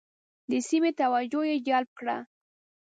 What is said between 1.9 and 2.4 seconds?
کړه.